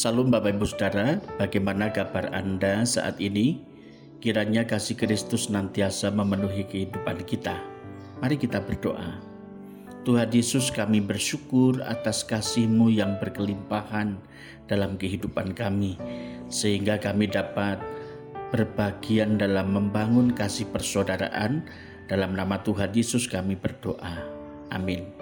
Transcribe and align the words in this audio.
Salam 0.00 0.32
Bapak 0.32 0.56
Ibu 0.56 0.64
Saudara, 0.64 1.20
bagaimana 1.36 1.92
kabar 1.92 2.32
Anda 2.32 2.88
saat 2.88 3.20
ini? 3.20 3.60
Kiranya 4.16 4.64
kasih 4.64 4.96
Kristus 4.96 5.52
nantiasa 5.52 6.08
memenuhi 6.08 6.64
kehidupan 6.64 7.20
kita. 7.28 7.60
Mari 8.24 8.40
kita 8.40 8.64
berdoa. 8.64 9.20
Tuhan 10.08 10.32
Yesus 10.32 10.72
kami 10.72 11.04
bersyukur 11.04 11.84
atas 11.84 12.24
kasih-Mu 12.24 12.88
yang 12.88 13.20
berkelimpahan 13.20 14.16
dalam 14.72 14.96
kehidupan 14.96 15.52
kami. 15.52 16.00
Sehingga 16.48 16.96
kami 16.96 17.28
dapat 17.28 17.76
berbagian 18.56 19.36
dalam 19.36 19.76
membangun 19.76 20.32
kasih 20.32 20.64
persaudaraan. 20.72 21.68
Dalam 22.08 22.32
nama 22.32 22.56
Tuhan 22.64 22.96
Yesus 22.96 23.28
kami 23.28 23.52
berdoa. 23.52 24.16
Amin. 24.72 25.12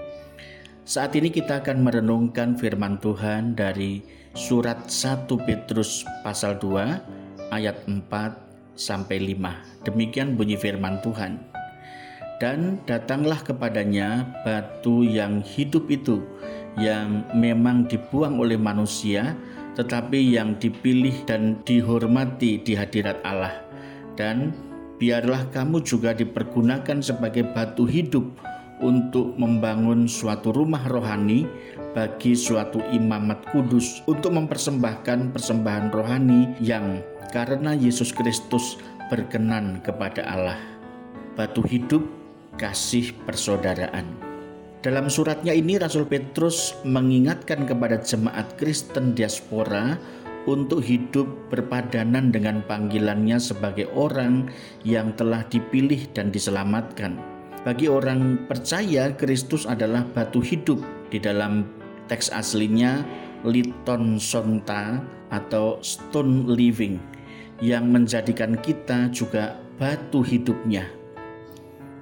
Saat 0.86 1.18
ini 1.18 1.34
kita 1.34 1.66
akan 1.66 1.82
merenungkan 1.82 2.54
firman 2.54 3.02
Tuhan 3.02 3.58
dari 3.58 4.18
surat 4.38 4.86
1 4.86 5.26
Petrus 5.42 6.06
pasal 6.22 6.62
2 6.62 7.50
ayat 7.50 7.82
4 7.90 8.06
sampai 8.78 9.34
5. 9.34 9.82
Demikian 9.82 10.38
bunyi 10.38 10.54
firman 10.54 11.02
Tuhan. 11.02 11.42
Dan 12.38 12.78
datanglah 12.86 13.42
kepadanya 13.42 14.38
batu 14.46 15.02
yang 15.02 15.42
hidup 15.42 15.90
itu 15.90 16.22
yang 16.78 17.26
memang 17.34 17.90
dibuang 17.90 18.38
oleh 18.38 18.54
manusia 18.54 19.34
tetapi 19.74 20.38
yang 20.38 20.54
dipilih 20.62 21.26
dan 21.26 21.58
dihormati 21.66 22.62
di 22.62 22.78
hadirat 22.78 23.18
Allah. 23.26 23.58
Dan 24.14 24.54
biarlah 25.02 25.50
kamu 25.50 25.82
juga 25.82 26.14
dipergunakan 26.14 27.02
sebagai 27.02 27.42
batu 27.50 27.90
hidup 27.90 28.30
untuk 28.78 29.34
membangun 29.34 30.06
suatu 30.06 30.54
rumah 30.54 30.86
rohani 30.86 31.42
bagi 31.92 32.36
suatu 32.36 32.80
imamat 32.92 33.48
kudus 33.52 34.00
untuk 34.04 34.36
mempersembahkan 34.36 35.32
persembahan 35.32 35.88
rohani 35.92 36.52
yang 36.60 37.00
karena 37.32 37.76
Yesus 37.76 38.12
Kristus 38.12 38.76
berkenan 39.08 39.80
kepada 39.84 40.24
Allah. 40.24 40.60
Batu 41.36 41.64
hidup 41.64 42.04
kasih 42.60 43.14
persaudaraan. 43.24 44.04
Dalam 44.84 45.10
suratnya 45.10 45.52
ini 45.54 45.76
Rasul 45.76 46.06
Petrus 46.06 46.74
mengingatkan 46.86 47.66
kepada 47.66 47.98
jemaat 47.98 48.54
Kristen 48.56 49.14
diaspora 49.14 49.98
untuk 50.46 50.80
hidup 50.80 51.26
berpadanan 51.50 52.30
dengan 52.30 52.62
panggilannya 52.64 53.42
sebagai 53.42 53.90
orang 53.92 54.48
yang 54.86 55.12
telah 55.18 55.42
dipilih 55.50 56.08
dan 56.14 56.30
diselamatkan 56.30 57.38
bagi 57.66 57.84
orang 57.84 58.48
percaya, 58.48 59.12
Kristus 59.12 59.66
adalah 59.66 60.00
batu 60.00 60.38
hidup. 60.38 60.78
Di 61.12 61.20
dalam 61.20 61.68
teks 62.08 62.32
aslinya, 62.32 63.04
liton 63.46 64.18
sonta 64.18 65.04
atau 65.28 65.78
stone 65.84 66.48
living 66.48 66.98
yang 67.60 67.92
menjadikan 67.92 68.56
kita 68.58 69.12
juga 69.12 69.60
batu 69.76 70.24
hidupnya. 70.24 70.88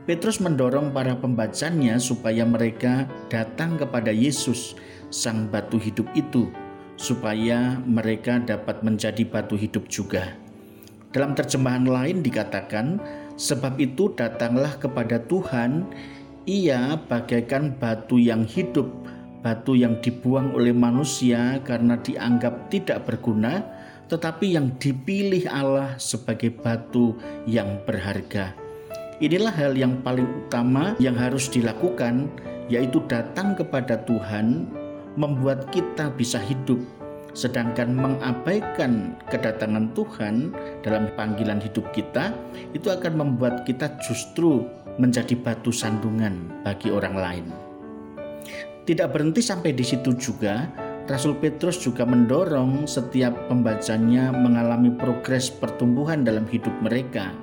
Petrus 0.06 0.38
mendorong 0.38 0.94
para 0.94 1.18
pembacanya 1.18 1.98
supaya 1.98 2.46
mereka 2.46 3.10
datang 3.26 3.74
kepada 3.74 4.14
Yesus, 4.14 4.78
sang 5.10 5.50
batu 5.50 5.82
hidup 5.82 6.06
itu, 6.14 6.46
supaya 6.94 7.82
mereka 7.82 8.38
dapat 8.38 8.86
menjadi 8.86 9.26
batu 9.26 9.58
hidup 9.58 9.90
juga. 9.90 10.38
Dalam 11.10 11.34
terjemahan 11.34 11.90
lain 11.90 12.22
dikatakan, 12.22 13.02
Sebab 13.36 13.76
itu 13.76 14.16
datanglah 14.16 14.80
kepada 14.80 15.20
Tuhan, 15.20 15.84
ia 16.48 16.96
bagaikan 16.96 17.76
batu 17.76 18.16
yang 18.16 18.48
hidup, 18.48 18.88
batu 19.46 19.78
yang 19.78 20.02
dibuang 20.02 20.58
oleh 20.58 20.74
manusia 20.74 21.62
karena 21.62 21.94
dianggap 22.02 22.66
tidak 22.66 23.06
berguna, 23.06 23.62
tetapi 24.10 24.58
yang 24.58 24.74
dipilih 24.74 25.46
Allah 25.46 25.94
sebagai 26.02 26.50
batu 26.50 27.14
yang 27.46 27.78
berharga. 27.86 28.58
Inilah 29.22 29.54
hal 29.54 29.78
yang 29.78 30.02
paling 30.02 30.26
utama 30.26 30.98
yang 30.98 31.14
harus 31.14 31.46
dilakukan, 31.46 32.26
yaitu 32.66 32.98
datang 33.06 33.54
kepada 33.54 34.02
Tuhan, 34.02 34.66
membuat 35.14 35.70
kita 35.70 36.10
bisa 36.10 36.42
hidup 36.42 36.82
sedangkan 37.36 37.92
mengabaikan 37.92 39.12
kedatangan 39.28 39.92
Tuhan 39.92 40.56
dalam 40.80 41.12
panggilan 41.20 41.60
hidup 41.60 41.84
kita 41.92 42.32
itu 42.72 42.88
akan 42.88 43.12
membuat 43.12 43.68
kita 43.68 43.92
justru 44.00 44.64
menjadi 44.96 45.36
batu 45.36 45.68
sandungan 45.68 46.48
bagi 46.64 46.88
orang 46.88 47.12
lain. 47.12 47.46
Tidak 48.86 49.10
berhenti 49.10 49.42
sampai 49.42 49.74
di 49.74 49.82
situ 49.82 50.14
juga, 50.14 50.70
Rasul 51.10 51.34
Petrus 51.42 51.82
juga 51.82 52.06
mendorong 52.06 52.86
setiap 52.86 53.34
pembacanya 53.50 54.30
mengalami 54.30 54.94
progres 54.94 55.50
pertumbuhan 55.50 56.22
dalam 56.22 56.46
hidup 56.46 56.70
mereka. 56.78 57.34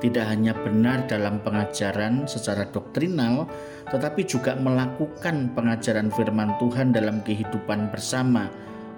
Tidak 0.00 0.24
hanya 0.24 0.56
benar 0.56 1.04
dalam 1.04 1.44
pengajaran 1.44 2.24
secara 2.24 2.64
doktrinal, 2.72 3.44
tetapi 3.92 4.24
juga 4.24 4.56
melakukan 4.56 5.52
pengajaran 5.52 6.08
firman 6.08 6.56
Tuhan 6.56 6.96
dalam 6.96 7.20
kehidupan 7.20 7.92
bersama, 7.92 8.48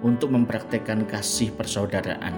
untuk 0.01 0.33
mempraktekkan 0.33 1.05
kasih 1.05 1.53
persaudaraan. 1.53 2.33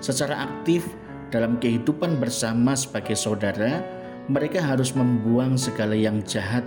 Secara 0.00 0.48
aktif 0.48 0.88
dalam 1.28 1.60
kehidupan 1.60 2.16
bersama 2.18 2.72
sebagai 2.72 3.14
saudara, 3.14 3.84
mereka 4.30 4.64
harus 4.64 4.96
membuang 4.96 5.60
segala 5.60 5.92
yang 5.92 6.24
jahat, 6.24 6.64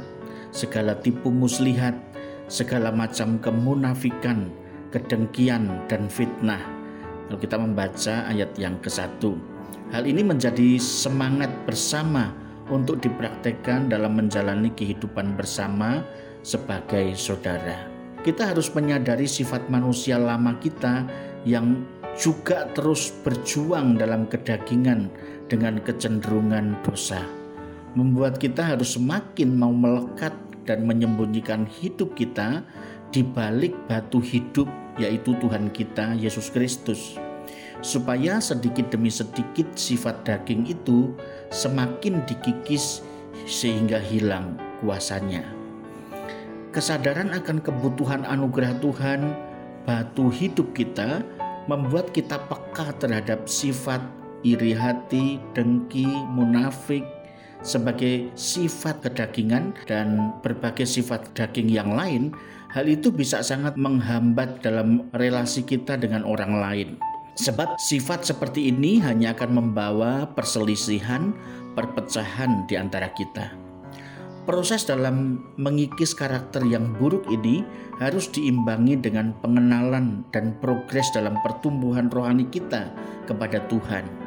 segala 0.53 0.93
tipu 1.01 1.33
muslihat, 1.33 1.97
segala 2.45 2.93
macam 2.93 3.41
kemunafikan, 3.41 4.53
kedengkian, 4.93 5.67
dan 5.89 6.05
fitnah. 6.05 6.61
Kalau 7.27 7.39
kita 7.41 7.57
membaca 7.57 8.29
ayat 8.29 8.53
yang 8.61 8.77
ke-1, 8.85 9.17
hal 9.89 10.03
ini 10.05 10.21
menjadi 10.21 10.77
semangat 10.77 11.49
bersama 11.65 12.29
untuk 12.69 13.01
dipraktekkan 13.01 13.89
dalam 13.89 14.13
menjalani 14.13 14.69
kehidupan 14.77 15.33
bersama 15.33 16.05
sebagai 16.45 17.17
saudara 17.17 17.93
kita 18.23 18.55
harus 18.55 18.71
menyadari 18.71 19.27
sifat 19.27 19.67
manusia 19.67 20.15
lama 20.15 20.55
kita 20.63 21.03
yang 21.43 21.83
juga 22.15 22.71
terus 22.71 23.11
berjuang 23.21 23.99
dalam 23.99 24.23
kedagingan 24.31 25.11
dengan 25.51 25.83
kecenderungan 25.83 26.79
dosa. 26.87 27.42
Membuat 27.93 28.41
kita 28.41 28.73
harus 28.73 28.97
semakin 28.97 29.53
mau 29.53 29.69
melekat 29.69 30.33
dan 30.65 30.89
menyembunyikan 30.89 31.69
hidup 31.69 32.17
kita 32.17 32.65
di 33.13 33.21
balik 33.21 33.77
batu 33.85 34.17
hidup 34.17 34.65
yaitu 34.97 35.37
Tuhan 35.37 35.69
kita 35.69 36.17
Yesus 36.17 36.49
Kristus. 36.49 37.21
Supaya 37.85 38.41
sedikit 38.41 38.89
demi 38.89 39.13
sedikit 39.13 39.67
sifat 39.77 40.25
daging 40.25 40.73
itu 40.73 41.13
semakin 41.53 42.25
dikikis 42.25 43.05
sehingga 43.45 44.01
hilang 44.01 44.57
kuasanya. 44.81 45.45
Kesadaran 46.73 47.29
akan 47.29 47.61
kebutuhan 47.61 48.25
anugerah 48.25 48.73
Tuhan, 48.81 49.37
batu 49.85 50.33
hidup 50.33 50.73
kita, 50.73 51.21
membuat 51.69 52.09
kita 52.09 52.41
peka 52.49 52.97
terhadap 52.97 53.45
sifat 53.45 54.01
iri 54.41 54.73
hati, 54.73 55.37
dengki, 55.53 56.09
munafik, 56.33 57.05
sebagai 57.63 58.29
sifat 58.35 58.99
kedagingan 58.99 59.71
dan 59.87 60.35
berbagai 60.43 60.83
sifat 60.83 61.31
daging 61.31 61.71
yang 61.71 61.95
lain, 61.95 62.35
hal 62.75 62.85
itu 62.85 63.09
bisa 63.09 63.39
sangat 63.39 63.79
menghambat 63.79 64.59
dalam 64.59 65.07
relasi 65.15 65.63
kita 65.63 65.95
dengan 65.95 66.27
orang 66.27 66.59
lain. 66.59 66.89
Sebab 67.33 67.81
sifat 67.81 68.29
seperti 68.29 68.69
ini 68.69 69.01
hanya 69.01 69.33
akan 69.33 69.57
membawa 69.57 70.29
perselisihan, 70.37 71.33
perpecahan 71.73 72.69
di 72.69 72.77
antara 72.77 73.09
kita. 73.09 73.57
Proses 74.43 74.83
dalam 74.83 75.39
mengikis 75.55 76.11
karakter 76.11 76.67
yang 76.67 76.93
buruk 76.99 77.23
ini 77.31 77.63
harus 78.03 78.27
diimbangi 78.27 78.99
dengan 78.99 79.31
pengenalan 79.39 80.27
dan 80.35 80.59
progres 80.59 81.07
dalam 81.15 81.39
pertumbuhan 81.39 82.11
rohani 82.11 82.43
kita 82.51 82.91
kepada 83.23 83.63
Tuhan. 83.71 84.22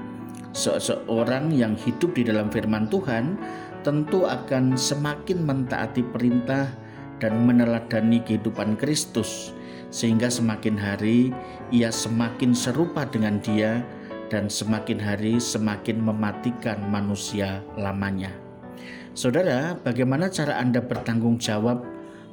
Seseorang 0.57 1.53
yang 1.53 1.77
hidup 1.77 2.17
di 2.17 2.25
dalam 2.25 2.49
firman 2.49 2.89
Tuhan 2.89 3.37
tentu 3.85 4.25
akan 4.25 4.73
semakin 4.73 5.45
mentaati 5.45 6.01
perintah 6.01 6.73
dan 7.21 7.45
meneladani 7.45 8.25
kehidupan 8.25 8.81
Kristus, 8.81 9.53
sehingga 9.93 10.33
semakin 10.33 10.81
hari 10.81 11.29
ia 11.69 11.93
semakin 11.93 12.57
serupa 12.57 13.05
dengan 13.05 13.37
Dia, 13.45 13.85
dan 14.33 14.49
semakin 14.49 14.97
hari 14.97 15.37
semakin 15.37 16.01
mematikan 16.01 16.81
manusia 16.89 17.61
lamanya. 17.77 18.33
Saudara, 19.13 19.77
bagaimana 19.85 20.33
cara 20.33 20.57
Anda 20.57 20.81
bertanggung 20.81 21.37
jawab 21.37 21.85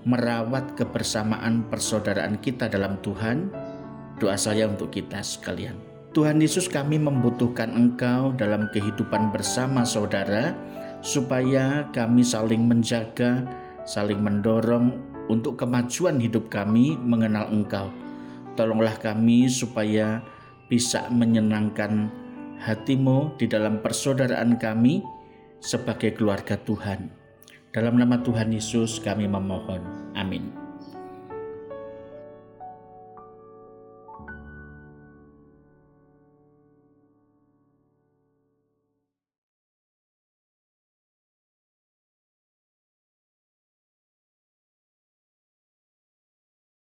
merawat 0.07 0.79
kebersamaan 0.79 1.67
persaudaraan 1.67 2.39
kita 2.39 2.71
dalam 2.71 2.99
Tuhan? 3.03 3.51
Doa 4.15 4.39
saya 4.39 4.67
untuk 4.71 4.95
kita 4.95 5.19
sekalian. 5.19 5.92
Tuhan 6.13 6.37
Yesus 6.37 6.69
kami 6.69 7.01
membutuhkan 7.01 7.73
Engkau 7.73 8.37
dalam 8.37 8.69
kehidupan 8.69 9.33
bersama 9.33 9.81
saudara 9.81 10.53
supaya 11.01 11.89
kami 11.89 12.21
saling 12.21 12.69
menjaga, 12.69 13.41
saling 13.89 14.21
mendorong 14.21 14.93
untuk 15.25 15.57
kemajuan 15.57 16.21
hidup 16.21 16.53
kami 16.53 16.93
mengenal 17.01 17.49
Engkau. 17.49 17.89
Tolonglah 18.53 18.93
kami 19.01 19.49
supaya 19.49 20.21
bisa 20.69 21.09
menyenangkan 21.09 22.13
hatimu 22.61 23.33
di 23.41 23.49
dalam 23.49 23.81
persaudaraan 23.81 24.61
kami 24.61 25.01
sebagai 25.57 26.13
keluarga 26.13 26.61
Tuhan. 26.61 27.09
Dalam 27.73 27.97
nama 27.97 28.21
Tuhan 28.21 28.53
Yesus 28.53 29.01
kami 29.01 29.25
memohon. 29.25 30.13
Amin. 30.13 30.62